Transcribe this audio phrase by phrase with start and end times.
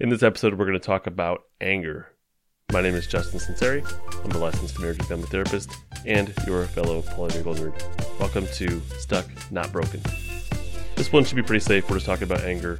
[0.00, 2.08] In this episode, we're going to talk about anger.
[2.72, 4.24] My name is Justin Sunseri.
[4.24, 5.70] I'm a licensed marriage family therapist
[6.04, 8.18] and your fellow polyvagal nerd.
[8.18, 10.00] Welcome to Stuck, Not Broken.
[10.96, 11.88] This one should be pretty safe.
[11.88, 12.76] We're just talking about anger,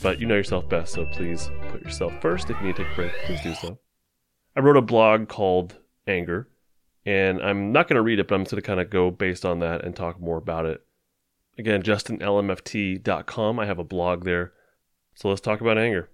[0.00, 2.50] but you know yourself best, so please put yourself first.
[2.50, 3.80] If you need to take a break, please do so.
[4.54, 5.74] I wrote a blog called
[6.06, 6.48] Anger,
[7.04, 9.10] and I'm not going to read it, but I'm just going to kind of go
[9.10, 10.82] based on that and talk more about it.
[11.58, 13.58] Again, justinlmft.com.
[13.58, 14.52] I have a blog there.
[15.16, 16.08] So let's talk about anger.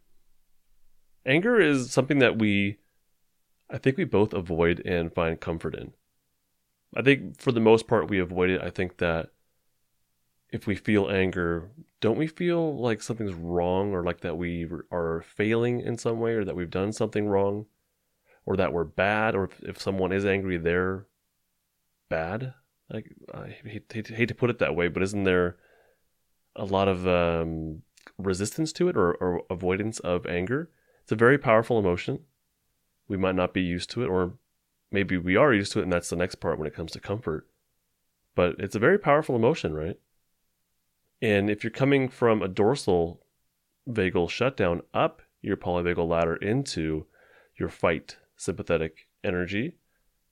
[1.29, 2.79] Anger is something that we,
[3.71, 5.93] I think we both avoid and find comfort in.
[6.97, 8.63] I think for the most part, we avoid it.
[8.63, 9.29] I think that
[10.51, 11.71] if we feel anger,
[12.01, 16.33] don't we feel like something's wrong or like that we are failing in some way
[16.33, 17.67] or that we've done something wrong
[18.47, 21.07] or that we're bad or if, if someone is angry, they're
[22.09, 22.55] bad?
[22.89, 25.59] Like, I hate, hate, to put it that way, but isn't there
[26.57, 27.83] a lot of um,
[28.17, 30.71] resistance to it or, or avoidance of anger?
[31.09, 32.19] It's a very powerful emotion.
[33.09, 34.35] We might not be used to it, or
[34.93, 37.01] maybe we are used to it, and that's the next part when it comes to
[37.01, 37.49] comfort.
[38.35, 39.99] But it's a very powerful emotion, right?
[41.23, 43.23] And if you're coming from a dorsal
[43.89, 47.07] vagal shutdown up your polyvagal ladder into
[47.59, 49.77] your fight sympathetic energy,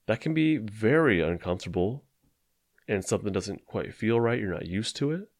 [0.05, 2.05] that can be very uncomfortable
[2.87, 4.39] and something doesn't quite feel right.
[4.39, 5.31] You're not used to it.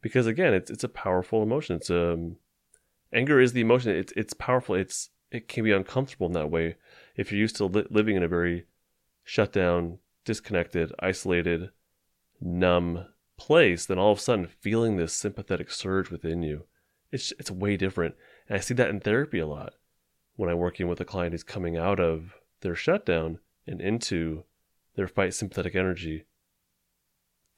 [0.00, 1.76] Because again, it's it's a powerful emotion.
[1.76, 2.36] It's um
[3.16, 3.96] anger is the emotion.
[3.96, 4.74] It's it's powerful.
[4.74, 6.76] It's it can be uncomfortable in that way
[7.16, 8.66] if you're used to li- living in a very
[9.24, 11.70] shut down, disconnected, isolated,
[12.40, 13.86] numb place.
[13.86, 16.66] Then all of a sudden, feeling this sympathetic surge within you,
[17.10, 18.14] it's it's way different.
[18.48, 19.74] And I see that in therapy a lot
[20.36, 24.44] when I'm working with a client who's coming out of their shutdown and into
[24.94, 26.26] their fight sympathetic energy.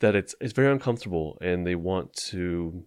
[0.00, 2.84] That it's it's very uncomfortable and they want to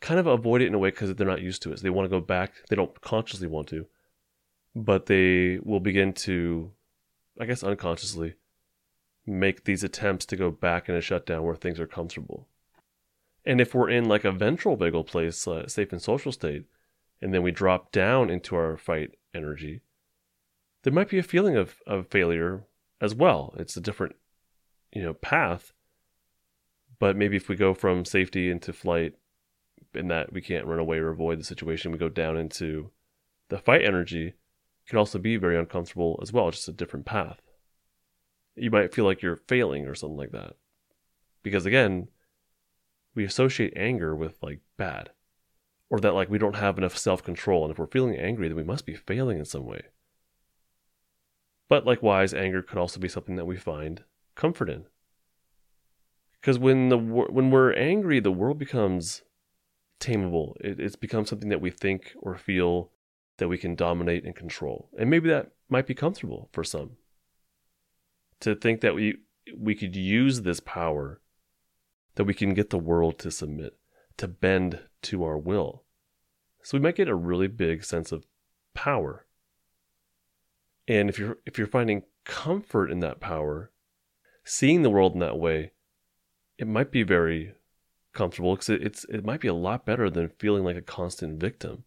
[0.00, 1.78] kind of avoid it in a way because they're not used to it.
[1.78, 2.52] So they want to go back.
[2.68, 3.86] They don't consciously want to,
[4.74, 6.72] but they will begin to,
[7.38, 8.34] I guess, unconsciously
[9.26, 12.48] make these attempts to go back in a shutdown where things are comfortable.
[13.44, 16.64] And if we're in like a ventral vagal place, uh, safe and social state,
[17.22, 19.80] and then we drop down into our fight energy,
[20.82, 22.64] there might be a feeling of, of failure
[23.00, 23.54] as well.
[23.58, 24.16] It's a different,
[24.92, 25.72] you know, path.
[26.98, 29.14] But maybe if we go from safety into flight
[29.94, 31.92] in that we can't run away or avoid the situation.
[31.92, 32.90] We go down into
[33.48, 34.34] the fight energy
[34.90, 37.40] can also be very uncomfortable as well, just a different path.
[38.56, 40.56] You might feel like you're failing or something like that.
[41.44, 42.08] Because again,
[43.14, 45.10] we associate anger with like bad
[45.88, 48.64] or that like we don't have enough self-control and if we're feeling angry then we
[48.64, 49.82] must be failing in some way.
[51.68, 54.02] But likewise, anger could also be something that we find
[54.34, 54.86] comfort in.
[56.40, 59.22] Because when the when we're angry, the world becomes
[60.00, 60.54] tameable.
[60.60, 62.90] It, it's become something that we think or feel
[63.36, 64.88] that we can dominate and control.
[64.98, 66.96] And maybe that might be comfortable for some.
[68.40, 69.18] To think that we
[69.56, 71.20] we could use this power
[72.14, 73.78] that we can get the world to submit,
[74.16, 75.84] to bend to our will.
[76.62, 78.26] So we might get a really big sense of
[78.74, 79.26] power.
[80.86, 83.70] And if you're if you're finding comfort in that power,
[84.44, 85.72] seeing the world in that way,
[86.58, 87.54] it might be very
[88.12, 91.40] comfortable because it, it's it might be a lot better than feeling like a constant
[91.40, 91.84] victim.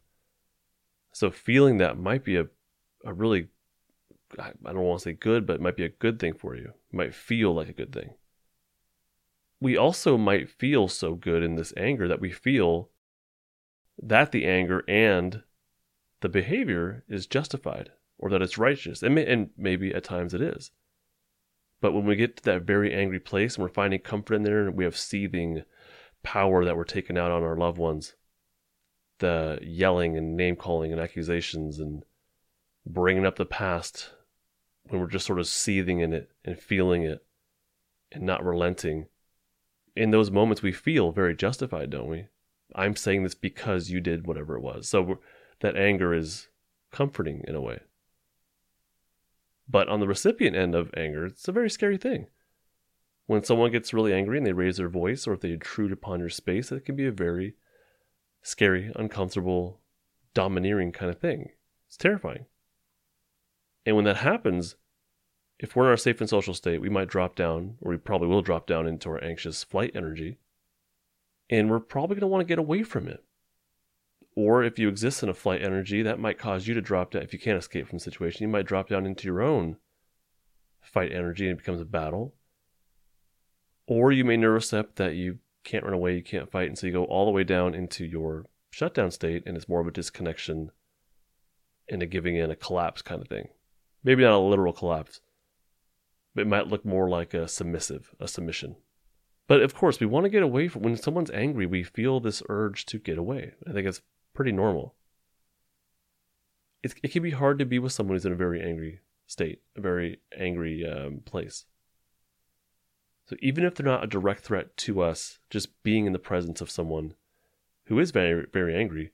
[1.12, 2.48] So feeling that might be a
[3.06, 3.48] a really
[4.40, 6.74] I don't want to say good, but it might be a good thing for you.
[6.92, 8.16] It might feel like a good thing.
[9.60, 12.90] We also might feel so good in this anger that we feel
[14.02, 15.44] that the anger and
[16.22, 19.04] the behavior is justified or that it's righteous.
[19.04, 20.72] And, may, and maybe at times it is.
[21.80, 24.68] But when we get to that very angry place and we're finding comfort in there
[24.68, 25.64] and we have seething
[26.24, 28.16] power that we're taking out on our loved ones.
[29.20, 32.04] The yelling and name calling and accusations and
[32.86, 34.12] bringing up the past
[34.84, 37.26] when we're just sort of seething in it and feeling it
[38.12, 39.08] and not relenting.
[39.96, 42.28] In those moments, we feel very justified, don't we?
[42.76, 44.90] I'm saying this because you did whatever it was.
[44.90, 45.20] So
[45.60, 46.48] that anger is
[46.92, 47.80] comforting in a way.
[49.70, 52.28] But on the recipient end of anger, it's a very scary thing.
[53.26, 56.20] When someone gets really angry and they raise their voice, or if they intrude upon
[56.20, 57.56] your space, it can be a very
[58.42, 59.80] scary, uncomfortable,
[60.34, 61.52] domineering kind of thing.
[61.88, 62.46] It's terrifying.
[63.86, 64.76] And when that happens,
[65.60, 68.28] if we're in our safe and social state, we might drop down, or we probably
[68.28, 70.40] will drop down into our anxious flight energy.
[71.50, 73.24] And we're probably going to want to get away from it.
[74.36, 77.22] Or if you exist in a flight energy, that might cause you to drop down.
[77.22, 79.78] If you can't escape from the situation, you might drop down into your own
[80.82, 82.34] fight energy and it becomes a battle.
[83.88, 86.94] Or you may neurocept that you can't run away, you can't fight, and so you
[86.94, 90.72] go all the way down into your shutdown state and it's more of a disconnection
[91.90, 93.50] and a giving in, a collapse kind of thing.
[94.04, 95.22] Maybe not a literal collapse,
[96.34, 98.76] but it might look more like a submissive, a submission.
[99.48, 102.42] But of course, we want to get away from when someone's angry, we feel this
[102.50, 103.54] urge to get away.
[103.68, 104.02] I think it's
[104.34, 104.96] pretty normal.
[106.82, 109.62] It, it can be hard to be with someone who's in a very angry state,
[109.76, 111.66] a very angry um, place.
[113.26, 116.62] So even if they're not a direct threat to us, just being in the presence
[116.62, 117.14] of someone
[117.86, 119.12] who is very, very angry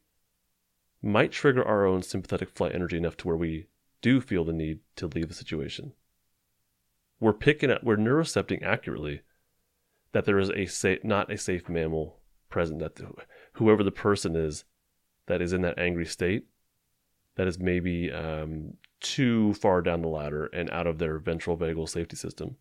[1.01, 3.67] might trigger our own sympathetic flight energy enough to where we
[4.01, 5.93] do feel the need to leave the situation.
[7.19, 9.21] We're picking up, we're neurocepting accurately
[10.11, 12.19] that there is a safe, not a safe mammal
[12.49, 12.99] present, that
[13.53, 14.63] whoever the person is
[15.27, 16.47] that is in that angry state,
[17.35, 21.87] that is maybe um, too far down the ladder and out of their ventral vagal
[21.87, 22.57] safety system.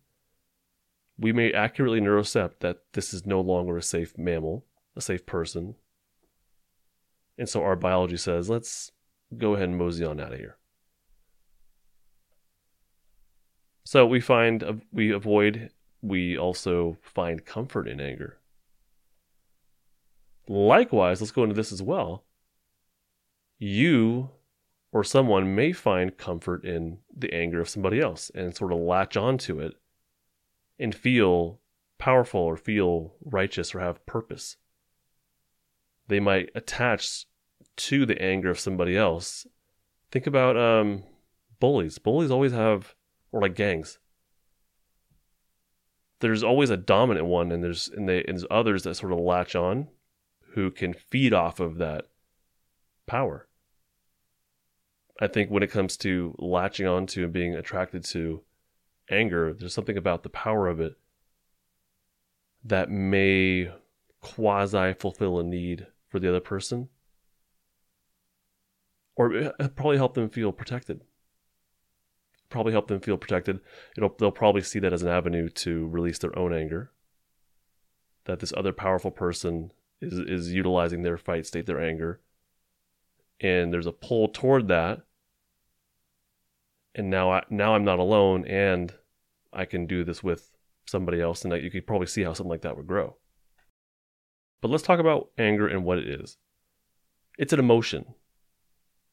[1.19, 5.75] We may accurately neurocept that this is no longer a safe mammal, a safe person.
[7.37, 8.91] And so our biology says, let's
[9.37, 10.57] go ahead and mosey on out of here.
[13.83, 15.71] So we find, uh, we avoid,
[16.01, 18.37] we also find comfort in anger.
[20.47, 22.23] Likewise, let's go into this as well.
[23.57, 24.29] You
[24.91, 29.17] or someone may find comfort in the anger of somebody else and sort of latch
[29.17, 29.73] onto it
[30.79, 31.59] and feel
[31.97, 34.55] powerful or feel righteous or have purpose.
[36.07, 37.25] They might attach
[37.75, 39.45] to the anger of somebody else.
[40.11, 41.03] Think about um,
[41.59, 41.99] bullies.
[41.99, 42.95] Bullies always have,
[43.31, 43.99] or like gangs.
[46.19, 49.19] There's always a dominant one, and there's and, they, and there's others that sort of
[49.19, 49.87] latch on,
[50.53, 52.05] who can feed off of that
[53.05, 53.47] power.
[55.21, 58.41] I think when it comes to latching onto and being attracted to
[59.09, 60.97] anger, there's something about the power of it
[62.63, 63.71] that may
[64.21, 66.89] quasi fulfill a need for the other person.
[69.15, 71.01] Or probably help them feel protected.
[72.49, 73.59] Probably help them feel protected.
[73.97, 76.91] It'll, they'll probably see that as an avenue to release their own anger.
[78.25, 79.71] That this other powerful person
[80.01, 82.21] is is utilizing their fight state their anger.
[83.41, 85.01] And there's a pull toward that.
[86.95, 88.93] And now I now I'm not alone, and
[89.51, 90.51] I can do this with
[90.85, 93.15] somebody else, and you could probably see how something like that would grow.
[94.61, 96.37] But let's talk about anger and what it is.
[97.37, 98.05] It's an emotion.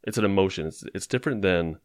[0.04, 0.66] It's an emotion.
[0.66, 1.78] It's it's different than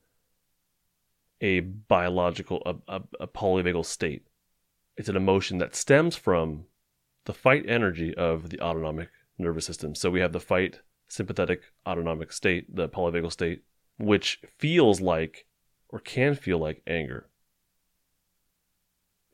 [1.40, 4.28] a biological a, a, a polyvagal state.
[4.98, 6.66] It's an emotion that stems from
[7.26, 9.96] the fight energy of the autonomic nervous system.
[9.96, 13.64] So we have the fight sympathetic autonomic state, the polyvagal state,
[13.98, 15.46] which feels like
[15.90, 17.28] or can feel like anger.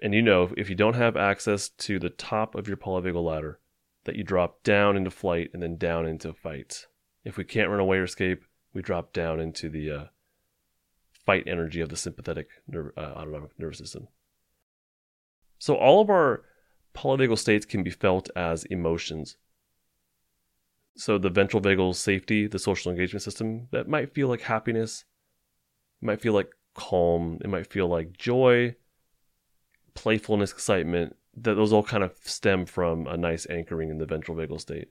[0.02, 3.60] And you know, if you don't have access to the top of your polyvagal ladder,
[4.06, 6.88] that you drop down into flight and then down into fight.
[7.24, 10.04] If we can't run away or escape, we drop down into the uh,
[11.26, 14.08] fight energy of the sympathetic uh, autonomic nervous system.
[15.60, 16.44] So all of our
[16.96, 19.38] polyvagal states can be felt as emotions.
[20.96, 25.06] So the ventral vagal safety, the social engagement system, that might feel like happiness,
[26.02, 27.40] it might feel like calm.
[27.44, 28.76] It might feel like joy,
[29.98, 31.16] playfulness, excitement.
[31.36, 34.90] That those all kind of stem from a nice anchoring in the ventral vagal state.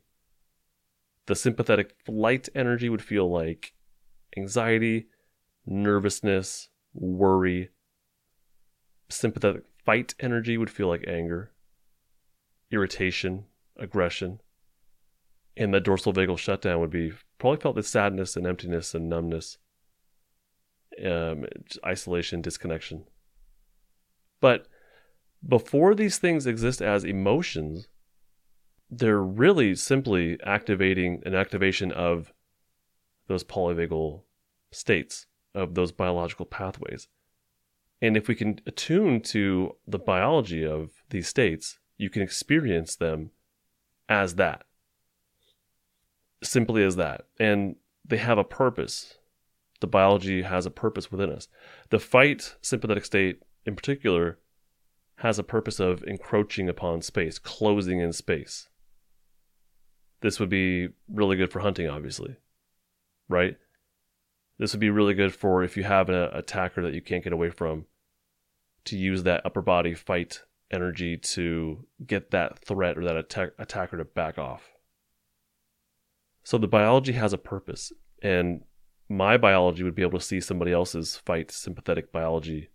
[1.27, 3.73] The sympathetic flight energy would feel like
[4.37, 5.07] anxiety,
[5.65, 7.71] nervousness, worry.
[9.09, 11.53] Sympathetic fight energy would feel like anger,
[12.71, 13.45] irritation,
[13.77, 14.41] aggression.
[15.57, 19.59] And the dorsal vagal shutdown would be probably felt as sadness and emptiness and numbness
[21.05, 21.45] um,
[21.85, 23.05] isolation, disconnection.
[24.41, 24.67] But
[25.47, 27.89] before these things exist as emotions,
[28.91, 32.33] they're really simply activating an activation of
[33.29, 34.23] those polyvagal
[34.71, 37.09] states, of those biological pathways.
[38.01, 43.31] And if we can attune to the biology of these states, you can experience them
[44.09, 44.65] as that.
[46.43, 47.27] Simply as that.
[47.41, 49.17] And they have a purpose
[49.81, 51.49] the biology has a purpose within us.
[51.91, 54.39] The fight sympathetic state, in particular,
[55.17, 58.69] has a purpose of encroaching upon space, closing in space.
[60.21, 62.37] This would be really good for hunting, obviously,
[63.29, 63.57] right?
[64.59, 67.33] This would be really good for if you have an attacker that you can't get
[67.33, 67.87] away from,
[68.85, 73.99] to use that upper body fight energy to get that threat or that attack- attacker
[73.99, 74.73] to back off.
[76.43, 77.93] So the biology has a purpose,
[78.23, 78.63] and
[79.09, 82.71] my biology would be able to see somebody else's fight sympathetic biology.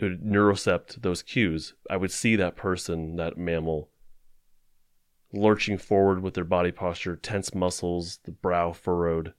[0.00, 1.74] Neurocept those cues.
[1.90, 3.90] I would see that person, that mammal,
[5.32, 9.34] lurching forward with their body posture, tense muscles, the brow furrowed,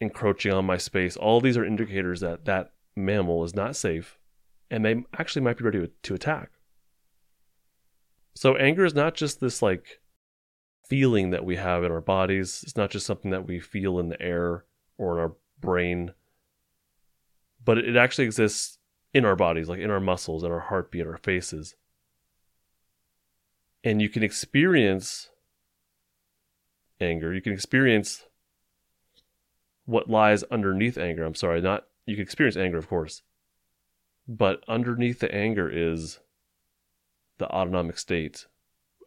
[0.00, 1.16] encroaching on my space.
[1.16, 4.18] All these are indicators that that mammal is not safe
[4.70, 6.50] and they actually might be ready to attack.
[8.34, 10.00] So anger is not just this like
[10.88, 12.62] feeling that we have in our bodies.
[12.64, 14.64] It's not just something that we feel in the air
[14.98, 16.12] or in our brain,
[17.64, 18.78] but it actually exists
[19.12, 21.74] in our bodies, like in our muscles, in our heartbeat, in our faces.
[23.82, 25.30] And you can experience
[27.00, 27.32] anger.
[27.32, 28.24] You can experience
[29.84, 31.24] what lies underneath anger.
[31.24, 33.22] I'm sorry, not you can experience anger, of course,
[34.26, 36.20] but underneath the anger is
[37.38, 38.46] the autonomic state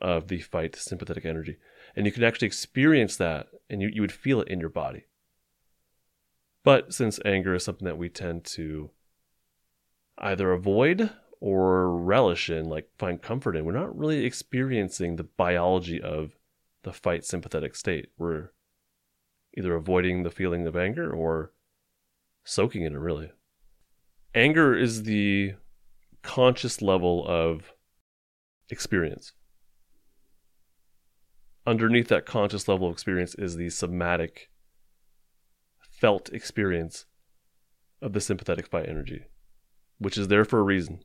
[0.02, 1.58] of the fight sympathetic energy.
[1.96, 5.06] And you can actually experience that and you, you would feel it in your body.
[6.68, 8.90] But since anger is something that we tend to
[10.18, 16.02] either avoid or relish in, like find comfort in, we're not really experiencing the biology
[16.02, 16.36] of
[16.84, 18.10] the fight sympathetic state.
[18.18, 18.50] We're
[19.58, 21.54] either avoiding the feeling of anger or
[22.44, 23.32] soaking in it, really.
[24.36, 25.54] Anger is the
[26.22, 27.72] conscious level of
[28.70, 29.32] experience.
[31.66, 34.50] Underneath that conscious level of experience is the somatic,
[36.00, 37.06] felt experience
[38.02, 39.26] of the sympathetic fight energy,
[39.98, 41.00] which is there for a reason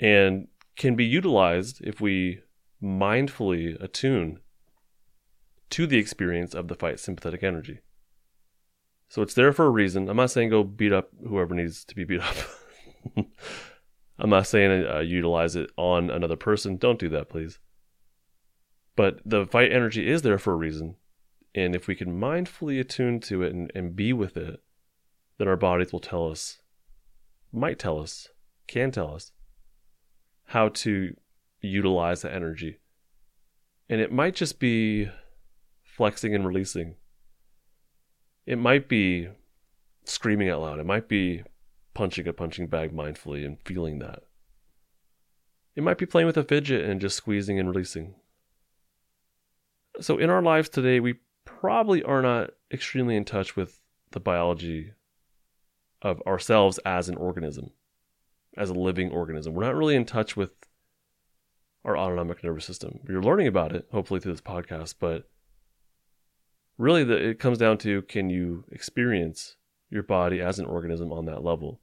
[0.00, 2.40] and can be utilized if we
[2.82, 4.40] mindfully attune
[5.68, 7.80] to the experience of the fight sympathetic energy.
[9.08, 10.08] So it's there for a reason.
[10.08, 12.36] I'm not saying go beat up whoever needs to be beat up.
[14.18, 16.76] I'm not saying uh, utilize it on another person.
[16.76, 17.58] Don't do that, please.
[18.96, 20.96] But the fight energy is there for a reason.
[21.54, 24.60] And if we can mindfully attune to it and, and be with it,
[25.38, 26.58] then our bodies will tell us,
[27.52, 28.28] might tell us,
[28.66, 29.32] can tell us
[30.44, 31.14] how to
[31.60, 32.78] utilize the energy.
[33.88, 35.08] And it might just be
[35.82, 36.94] flexing and releasing.
[38.46, 39.28] It might be
[40.04, 40.78] screaming out loud.
[40.78, 41.42] It might be
[41.94, 44.22] punching a punching bag mindfully and feeling that.
[45.74, 48.14] It might be playing with a fidget and just squeezing and releasing.
[50.00, 51.16] So, in our lives today, we
[51.60, 53.80] probably are not extremely in touch with
[54.12, 54.92] the biology
[56.02, 57.70] of ourselves as an organism,
[58.56, 59.54] as a living organism.
[59.54, 60.52] We're not really in touch with
[61.84, 63.00] our autonomic nervous system.
[63.08, 65.28] You're learning about it, hopefully, through this podcast, but
[66.78, 69.56] really the, it comes down to can you experience
[69.90, 71.80] your body as an organism on that level.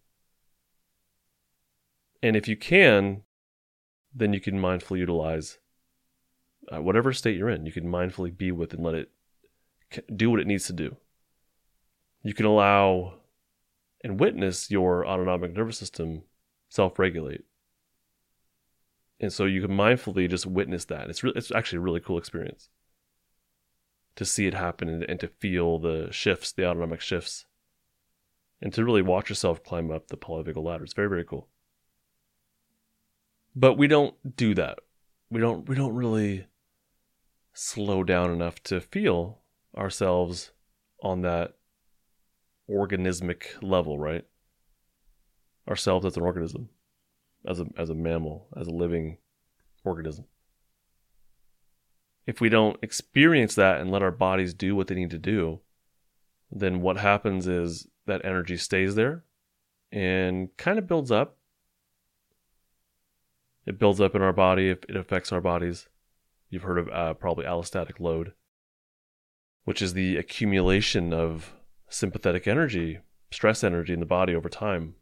[2.24, 3.24] And if you can,
[4.14, 5.60] then you can mindfully utilize
[6.74, 7.66] uh, whatever state you're in.
[7.66, 9.12] You can mindfully be with and let it
[10.16, 10.96] do what it needs to do.
[12.24, 13.16] You can allow
[14.04, 16.24] and witness your autonomic nervous system
[16.70, 17.44] self regulate.
[19.20, 21.10] And so you can mindfully just witness that.
[21.10, 22.70] It's, re- it's actually a really cool experience
[24.16, 27.46] to see it happen and, and to feel the shifts, the autonomic shifts
[28.62, 30.84] and to really watch yourself climb up the polyvagal ladder.
[30.84, 31.48] It's very, very cool.
[33.56, 34.80] But we don't do that.
[35.30, 36.48] We don't we don't really
[37.54, 39.40] slow down enough to feel
[39.78, 40.52] ourselves
[41.02, 41.54] on that
[42.70, 44.26] organismic level, right?
[45.70, 46.70] Ourselves as an organism,
[47.46, 49.18] as a as a mammal, as a living
[49.84, 50.26] organism.
[52.26, 55.62] If we don't experience that and let our bodies do what they need to do,
[56.52, 59.24] then what happens is that energy stays there
[59.92, 61.38] and kind of builds up.
[63.66, 65.88] It builds up in our body, it affects our bodies.
[66.50, 68.34] You've heard of uh, probably allostatic load,
[69.68, 71.54] which is the accumulation of
[71.90, 73.00] sympathetic energy,
[73.32, 74.96] stress energy in the body over time.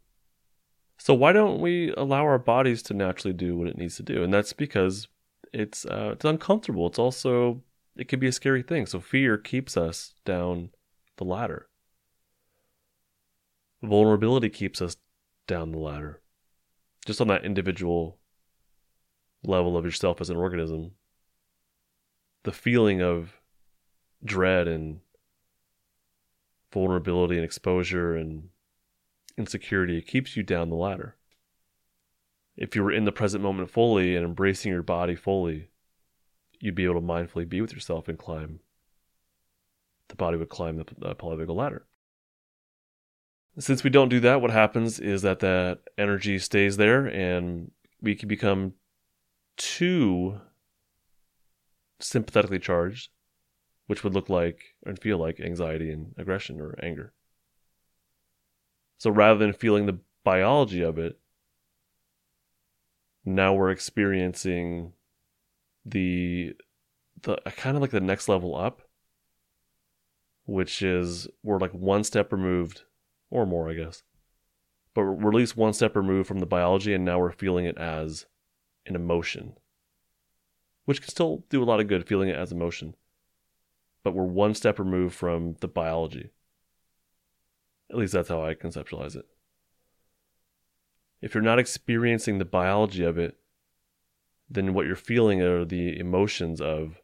[0.98, 4.24] So why don't we allow our bodies to naturally do what it needs to do?
[4.24, 5.06] And that's because
[5.52, 6.88] it's uh, it's uncomfortable.
[6.88, 7.62] It's also
[7.94, 8.86] it can be a scary thing.
[8.86, 10.70] So fear keeps us down
[11.16, 11.68] the ladder.
[13.84, 14.96] Vulnerability keeps us
[15.46, 16.22] down the ladder.
[17.06, 18.18] Just on that individual
[19.44, 20.90] level of yourself as an organism,
[22.42, 23.40] the feeling of
[24.24, 25.00] dread and
[26.72, 28.48] vulnerability and exposure and
[29.38, 31.16] insecurity It keeps you down the ladder.
[32.56, 35.68] If you were in the present moment fully and embracing your body fully,
[36.58, 38.60] you'd be able to mindfully be with yourself and climb.
[40.08, 41.86] The body would climb the, polyvagal ladder.
[43.58, 47.70] Since we don't do that, what happens is that that energy stays there and
[48.00, 48.74] we can become
[49.56, 50.40] too
[51.98, 53.10] sympathetically charged,
[53.86, 57.12] which would look like and feel like anxiety and aggression or anger.
[58.98, 61.18] So rather than feeling the biology of it,
[63.24, 64.92] now we're experiencing
[65.84, 66.54] the
[67.22, 68.82] the uh, kind of like the next level up,
[70.46, 72.82] which is we're like one step removed
[73.30, 74.02] or more, I guess.
[74.94, 77.76] But we're at least one step removed from the biology, and now we're feeling it
[77.76, 78.26] as
[78.86, 79.56] an emotion,
[80.84, 82.94] which can still do a lot of good feeling it as emotion.
[84.06, 86.30] But we're one step removed from the biology.
[87.90, 89.24] At least that's how I conceptualize it.
[91.20, 93.36] If you're not experiencing the biology of it,
[94.48, 97.02] then what you're feeling are the emotions of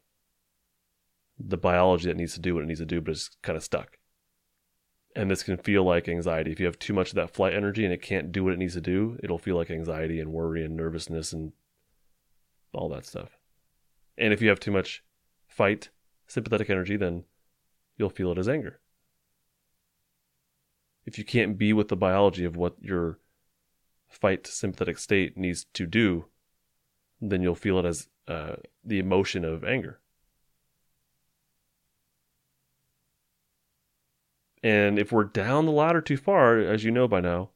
[1.37, 3.63] the biology that needs to do what it needs to do, but it's kind of
[3.65, 3.97] stuck.
[5.13, 6.53] And this can feel like anxiety.
[6.53, 8.59] If you have too much of that flight energy and it can't do what it
[8.59, 11.51] needs to do, it'll feel like anxiety and worry and nervousness and
[12.71, 13.37] all that stuff.
[14.17, 15.03] And if you have too much
[15.49, 15.89] fight,
[16.33, 17.23] sympathetic energy, then
[17.97, 18.79] you'll feel it as anger.
[21.05, 23.19] If you can't be with the biology of what your
[24.09, 26.25] fight sympathetic state needs to do,
[27.21, 29.99] then you'll feel it as uh, the emotion of anger.
[34.63, 37.49] And if we're down the ladder too far, as you know by now,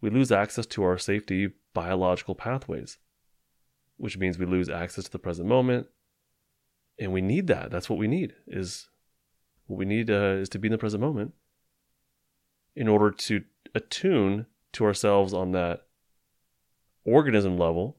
[0.00, 2.98] we lose access to our safety biological pathways,
[3.98, 5.88] which means we lose access to the present moment.
[7.00, 7.70] And we need that.
[7.70, 8.90] That's what we need is
[9.66, 11.32] what we need uh, is to be in the present moment
[12.76, 13.42] in order to
[13.74, 15.86] attune to ourselves on that
[17.04, 17.96] organism level,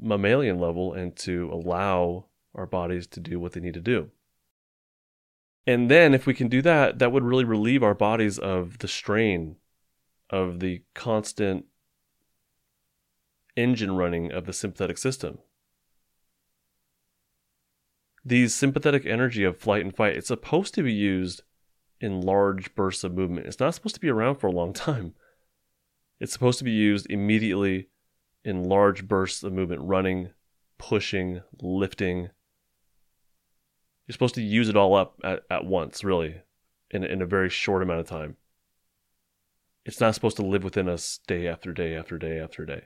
[0.00, 4.10] mammalian level, and to allow our bodies to do what they need to do.
[5.66, 8.88] And then, if we can do that, that would really relieve our bodies of the
[8.88, 9.56] strain
[10.30, 11.66] of the constant
[13.56, 15.38] engine running of the sympathetic system.
[18.24, 21.42] These sympathetic energy of flight and fight, it's supposed to be used
[22.00, 23.46] in large bursts of movement.
[23.46, 25.14] It's not supposed to be around for a long time.
[26.18, 27.88] It's supposed to be used immediately
[28.44, 30.30] in large bursts of movement, running,
[30.78, 32.30] pushing, lifting.
[34.06, 36.42] You're supposed to use it all up at, at once, really,
[36.90, 38.36] in, in a very short amount of time.
[39.86, 42.84] It's not supposed to live within us day after day after day after day,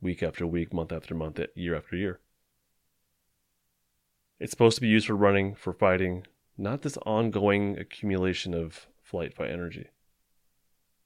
[0.00, 2.20] week after week, month after month, year after year.
[4.42, 6.26] It's supposed to be used for running, for fighting,
[6.58, 9.90] not this ongoing accumulation of flight by energy.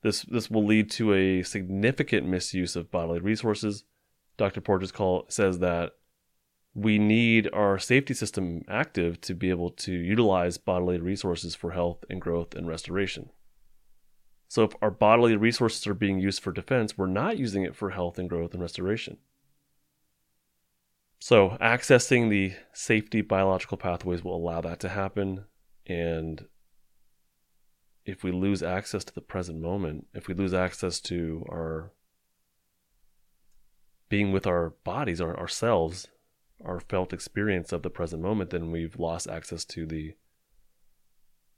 [0.01, 3.85] This, this will lead to a significant misuse of bodily resources.
[4.39, 4.63] Dr.
[4.63, 5.93] Porges call, says that
[6.73, 12.07] we need our safety system active to be able to utilize bodily resources for health
[12.09, 13.29] and growth and restoration.
[14.49, 17.91] So, if our bodily resources are being used for defense, we're not using it for
[17.91, 19.19] health and growth and restoration.
[21.19, 25.45] So, accessing the safety biological pathways will allow that to happen.
[25.87, 26.47] And
[28.05, 31.93] if we lose access to the present moment, if we lose access to our
[34.09, 36.07] being with our bodies, our ourselves,
[36.65, 40.15] our felt experience of the present moment, then we've lost access to the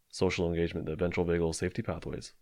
[0.08, 2.32] social engagement, the ventral vagal safety pathways.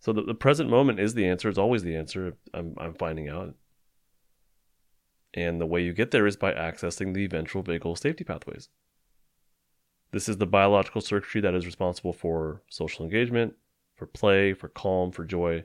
[0.00, 1.48] So the, the present moment is the answer.
[1.48, 2.36] It's always the answer.
[2.52, 3.54] I'm, I'm finding out.
[5.34, 8.68] And the way you get there is by accessing the ventral vagal safety pathways.
[10.12, 13.54] This is the biological circuitry that is responsible for social engagement,
[13.96, 15.64] for play, for calm, for joy.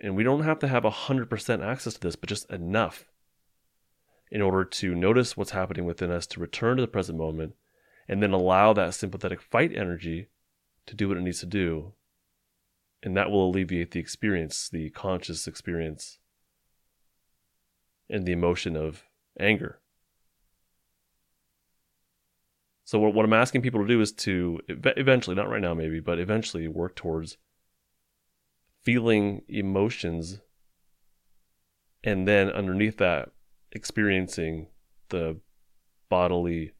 [0.00, 3.04] And we don't have to have 100% access to this, but just enough
[4.30, 7.54] in order to notice what's happening within us, to return to the present moment,
[8.08, 10.28] and then allow that sympathetic fight energy
[10.86, 11.92] to do what it needs to do.
[13.02, 16.18] And that will alleviate the experience, the conscious experience
[18.10, 19.04] and the emotion of
[19.38, 19.80] anger.
[22.84, 26.18] So what, I'm asking people to do is to eventually, not right now maybe, but
[26.18, 27.36] eventually work towards
[28.82, 30.40] feeling emotions
[32.02, 33.28] and then underneath that
[33.72, 34.68] experiencing
[35.10, 35.38] the
[36.08, 36.72] bodily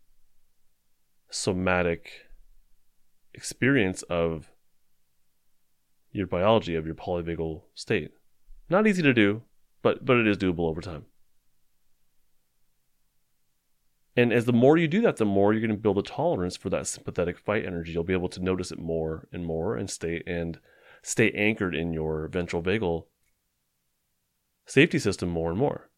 [1.31, 2.11] somatic
[3.35, 4.51] experience of
[6.11, 8.13] your biology of your polyvagal state.
[8.71, 9.43] Not easy to do,
[9.83, 11.05] but but it is doable over time.
[14.19, 16.57] And as the more you do that, the more you're going to build a tolerance
[16.57, 17.93] for that sympathetic fight energy.
[17.93, 20.59] You'll be able to notice it more and more and stay and
[21.03, 23.05] stay anchored in your ventral vagal
[24.67, 25.89] safety system more and more.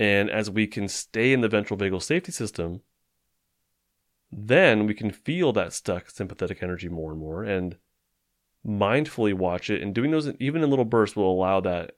[0.00, 2.80] And as we can stay in the ventral vagal safety system,
[4.32, 7.76] then we can feel that stuck sympathetic energy more and more and
[8.66, 11.92] mindfully watch it and doing those even in little bursts will allow that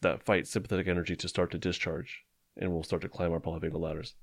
[0.00, 2.24] that fight sympathetic energy to start to discharge
[2.58, 4.14] and we'll start to climb our polyvagal ladders.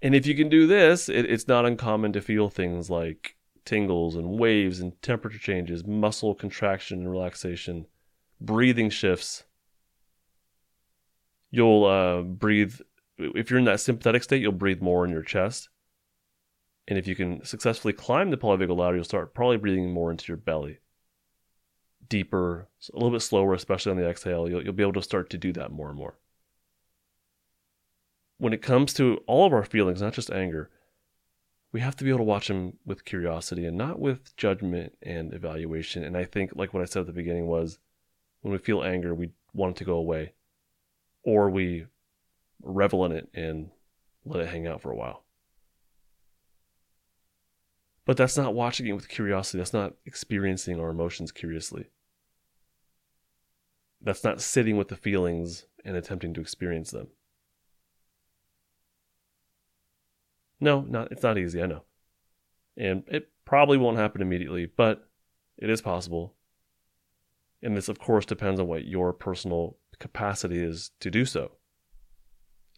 [0.00, 4.16] And if you can do this, it, it's not uncommon to feel things like tingles
[4.16, 7.86] and waves and temperature changes, muscle contraction and relaxation,
[8.40, 9.44] breathing shifts,
[11.50, 12.76] you'll uh, breathe.
[13.18, 15.68] If you're in that sympathetic state, you'll breathe more in your chest.
[16.86, 20.28] And if you can successfully climb the polyvagal ladder, you'll start probably breathing more into
[20.28, 20.78] your belly.
[22.08, 24.48] Deeper, a little bit slower, especially on the exhale.
[24.48, 26.14] You'll, you'll be able to start to do that more and more.
[28.38, 30.70] When it comes to all of our feelings, not just anger,
[31.72, 35.34] we have to be able to watch them with curiosity and not with judgment and
[35.34, 36.02] evaluation.
[36.02, 37.78] And I think, like what I said at the beginning, was
[38.40, 40.32] when we feel anger, we want it to go away,
[41.24, 41.86] or we
[42.62, 43.70] revel in it and
[44.24, 45.24] let it hang out for a while.
[48.04, 49.58] But that's not watching it with curiosity.
[49.58, 51.90] That's not experiencing our emotions curiously.
[54.08, 57.08] That's not sitting with the feelings and attempting to experience them.
[60.58, 61.82] No, not it's not easy, I know.
[62.74, 65.06] And it probably won't happen immediately, but
[65.58, 66.32] it is possible.
[67.62, 71.50] And this of course depends on what your personal capacity is to do so.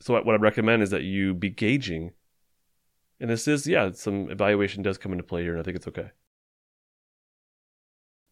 [0.01, 2.11] So what I would recommend is that you be gauging
[3.21, 5.87] and this is, yeah, some evaluation does come into play here, and I think it's
[5.87, 6.11] okay.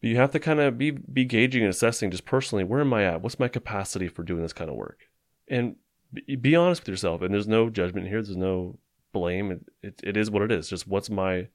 [0.01, 2.93] But you have to kind of be be gauging and assessing just personally, where am
[2.93, 3.21] I at?
[3.21, 5.09] What's my capacity for doing this kind of work?
[5.47, 5.75] And
[6.11, 7.21] be, honest with yourself.
[7.21, 8.21] And there's no judgment here.
[8.21, 8.77] There's no
[9.11, 9.51] blame.
[9.51, 10.69] It, it, it is what it is.
[10.69, 11.47] Just what's my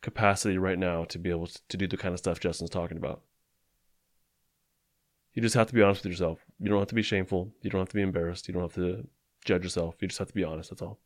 [0.00, 2.96] capacity right now to be able to, to do the kind of stuff Justin's talking
[2.96, 3.22] about.
[5.34, 6.44] You just have to be honest with yourself.
[6.58, 7.52] You don't have to be shameful.
[7.62, 8.48] You don't have to be embarrassed.
[8.48, 9.06] You don't have to
[9.44, 9.96] judge yourself.
[10.00, 10.70] You just have to be honest.
[10.70, 10.98] That's all.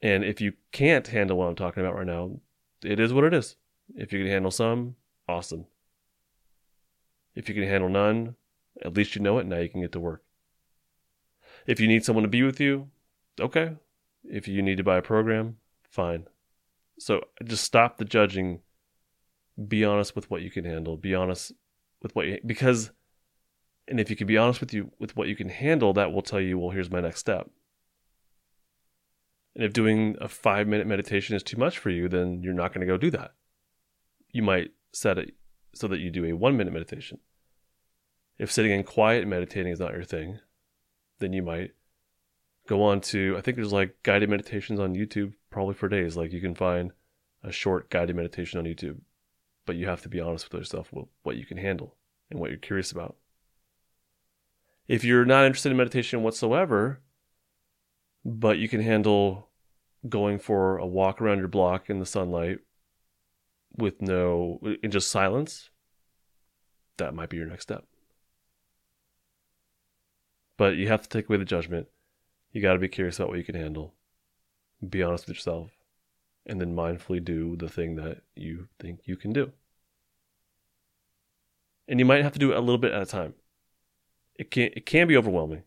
[0.00, 2.40] And if you can't handle what I'm talking about right now,
[2.84, 3.56] it is what it is.
[3.94, 4.96] If you can handle some,
[5.28, 5.66] awesome.
[7.34, 8.36] If you can handle none,
[8.82, 9.46] at least you know it.
[9.46, 10.22] Now you can get to work.
[11.66, 12.88] If you need someone to be with you,
[13.40, 13.76] okay.
[14.24, 15.56] If you need to buy a program,
[15.88, 16.26] fine.
[16.98, 18.60] So just stop the judging.
[19.68, 20.96] Be honest with what you can handle.
[20.96, 21.52] Be honest
[22.02, 22.90] with what you because,
[23.88, 26.22] and if you can be honest with you with what you can handle, that will
[26.22, 27.50] tell you, well, here's my next step.
[29.54, 32.72] And if doing a five minute meditation is too much for you, then you're not
[32.72, 33.32] going to go do that.
[34.32, 35.34] You might set it
[35.74, 37.18] so that you do a one minute meditation.
[38.38, 40.40] If sitting in quiet and meditating is not your thing,
[41.18, 41.72] then you might
[42.68, 46.16] go on to, I think there's like guided meditations on YouTube probably for days.
[46.16, 46.92] Like you can find
[47.42, 49.00] a short guided meditation on YouTube,
[49.66, 51.96] but you have to be honest with yourself with what you can handle
[52.30, 53.16] and what you're curious about.
[54.88, 57.00] If you're not interested in meditation whatsoever,
[58.24, 59.48] but you can handle
[60.08, 62.58] going for a walk around your block in the sunlight
[63.76, 65.70] with no in just silence
[66.98, 67.84] that might be your next step.
[70.56, 71.88] But you have to take away the judgment.
[72.52, 73.94] You got to be curious about what you can handle.
[74.86, 75.70] Be honest with yourself
[76.46, 79.52] and then mindfully do the thing that you think you can do.
[81.88, 83.34] And you might have to do it a little bit at a time.
[84.36, 85.64] It can it can be overwhelming.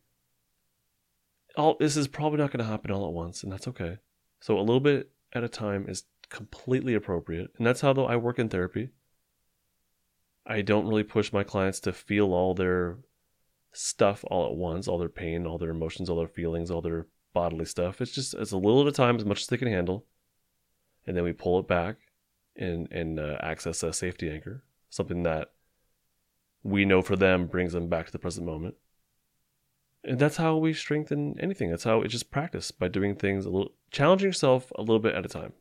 [1.58, 4.00] All this is probably not going to happen all at once, and that's okay.
[4.42, 6.04] So a little bit at a time is
[6.36, 8.90] completely appropriate, and that's how though I work in therapy.
[10.46, 12.98] I don't really push my clients to feel all their
[13.72, 17.08] stuff all at once, all their pain, all their emotions, all their feelings, all their
[17.34, 18.02] bodily stuff.
[18.02, 20.06] It's just it's a little at a time, as much as they can handle,
[21.08, 21.96] and then we pull it back
[22.56, 25.52] and and uh, access a safety anchor, something that
[26.64, 28.76] we know for them brings them back to the present moment
[30.06, 31.70] and that's how we strengthen anything.
[31.70, 35.16] That's how it's just practice by doing things a little, challenging yourself a little bit
[35.16, 35.54] at a time.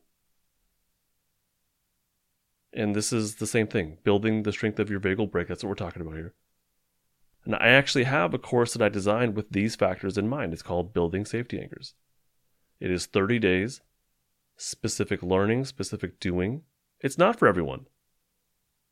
[2.74, 5.46] And this is the same thing, building the strength of your vagal brake.
[5.46, 6.34] That's what we're talking about here.
[7.44, 10.52] And I actually have a course that I designed with these factors in mind.
[10.52, 11.94] It's called Building Safety Anchors.
[12.80, 13.80] It is 30 days,
[14.56, 16.62] specific learning, specific doing.
[17.00, 17.86] It's not for everyone.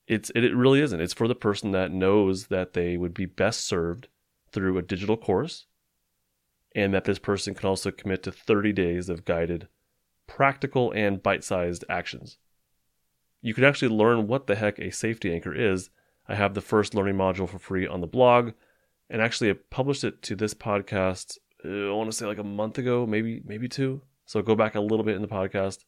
[0.07, 1.01] It's it, it really isn't.
[1.01, 4.09] It's for the person that knows that they would be best served
[4.51, 5.67] through a digital course,
[6.75, 9.69] and that this person can also commit to 30 days of guided,
[10.27, 12.39] practical, and bite sized actions.
[13.43, 15.91] You can actually learn what the heck a safety anchor is.
[16.27, 18.53] I have the first learning module for free on the blog,
[19.11, 21.37] and actually I published it to this podcast.
[21.65, 24.03] Uh, I want to say like a month ago, maybe maybe two.
[24.25, 25.85] So go back a little bit in the podcast,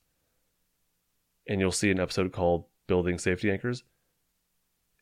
[1.49, 3.85] and you'll see an episode called "Building Safety Anchors."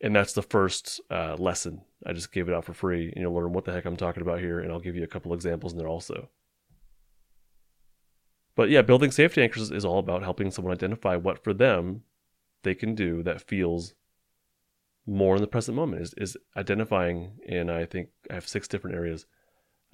[0.03, 1.81] and that's the first uh, lesson.
[2.05, 4.23] I just gave it out for free, and you'll learn what the heck I'm talking
[4.23, 6.29] about here, and I'll give you a couple examples in there also.
[8.57, 12.03] But yeah, building safety anchors is all about helping someone identify what for them
[12.62, 13.94] they can do that feels
[15.07, 16.03] more in the present moment.
[16.03, 19.27] Is is identifying, and I think I have six different areas,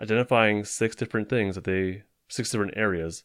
[0.00, 3.24] identifying six different things that they six different areas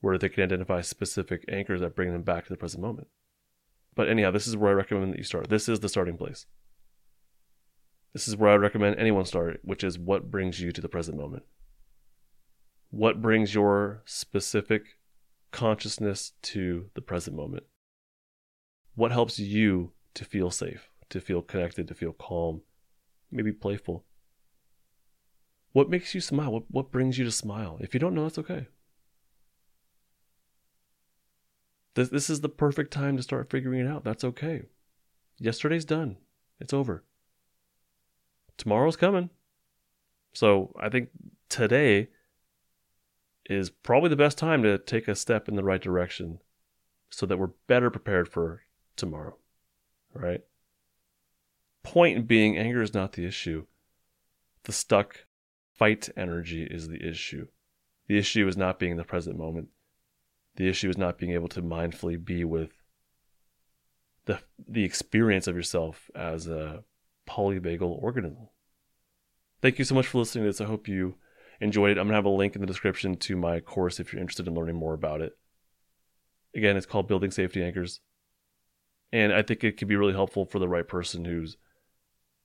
[0.00, 3.06] where they can identify specific anchors that bring them back to the present moment.
[3.94, 5.48] But anyhow, this is where I recommend that you start.
[5.48, 6.46] This is the starting place.
[8.12, 11.16] This is where I recommend anyone start, which is what brings you to the present
[11.16, 11.44] moment.
[12.90, 14.98] What brings your specific
[15.50, 17.64] consciousness to the present moment?
[18.94, 22.62] What helps you to feel safe, to feel connected, to feel calm,
[23.30, 24.04] maybe playful?
[25.72, 26.52] What makes you smile?
[26.52, 27.78] What, what brings you to smile?
[27.80, 28.66] If you don't know, that's okay.
[31.94, 34.04] This, this is the perfect time to start figuring it out.
[34.04, 34.62] That's okay.
[35.38, 36.18] Yesterday's done,
[36.60, 37.04] it's over.
[38.58, 39.30] Tomorrow's coming.
[40.34, 41.08] So I think
[41.48, 42.08] today
[43.46, 46.38] is probably the best time to take a step in the right direction
[47.10, 48.62] so that we're better prepared for
[48.96, 49.36] tomorrow.
[50.14, 50.42] Right?
[51.82, 53.66] Point being, anger is not the issue.
[54.64, 55.26] The stuck
[55.74, 57.48] fight energy is the issue.
[58.06, 59.68] The issue is not being in the present moment.
[60.56, 62.72] The issue is not being able to mindfully be with
[64.26, 66.84] the the experience of yourself as a
[67.28, 68.48] polyvagal organism.
[69.60, 70.60] Thank you so much for listening to this.
[70.60, 71.16] I hope you
[71.60, 71.98] enjoyed it.
[71.98, 74.48] I'm going to have a link in the description to my course if you're interested
[74.48, 75.36] in learning more about it.
[76.54, 78.00] Again, it's called Building Safety Anchors.
[79.12, 81.56] And I think it could be really helpful for the right person who's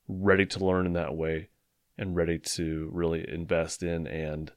[0.06, 1.48] ready to learn in that way
[1.96, 4.52] and ready to really invest in and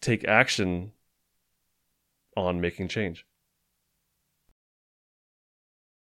[0.00, 0.92] take action
[2.36, 3.24] on making change.